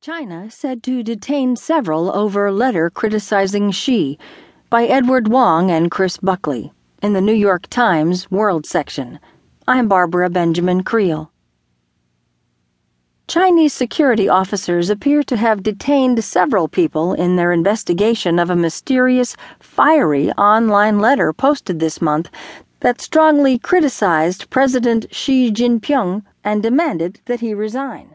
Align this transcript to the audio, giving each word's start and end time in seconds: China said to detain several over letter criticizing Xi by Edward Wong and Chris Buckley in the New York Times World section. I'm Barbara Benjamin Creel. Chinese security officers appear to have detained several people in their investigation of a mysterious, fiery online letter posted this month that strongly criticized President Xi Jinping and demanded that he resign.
China 0.00 0.48
said 0.48 0.80
to 0.84 1.02
detain 1.02 1.56
several 1.56 2.08
over 2.16 2.52
letter 2.52 2.88
criticizing 2.88 3.72
Xi 3.72 4.16
by 4.70 4.86
Edward 4.86 5.26
Wong 5.26 5.72
and 5.72 5.90
Chris 5.90 6.18
Buckley 6.18 6.72
in 7.02 7.14
the 7.14 7.20
New 7.20 7.34
York 7.34 7.66
Times 7.66 8.30
World 8.30 8.64
section. 8.64 9.18
I'm 9.66 9.88
Barbara 9.88 10.30
Benjamin 10.30 10.84
Creel. 10.84 11.32
Chinese 13.26 13.72
security 13.72 14.28
officers 14.28 14.88
appear 14.88 15.24
to 15.24 15.36
have 15.36 15.64
detained 15.64 16.22
several 16.22 16.68
people 16.68 17.12
in 17.14 17.34
their 17.34 17.50
investigation 17.50 18.38
of 18.38 18.50
a 18.50 18.56
mysterious, 18.56 19.34
fiery 19.58 20.30
online 20.34 21.00
letter 21.00 21.32
posted 21.32 21.80
this 21.80 22.00
month 22.00 22.30
that 22.78 23.00
strongly 23.00 23.58
criticized 23.58 24.48
President 24.48 25.12
Xi 25.12 25.50
Jinping 25.50 26.22
and 26.44 26.62
demanded 26.62 27.20
that 27.24 27.40
he 27.40 27.52
resign. 27.52 28.14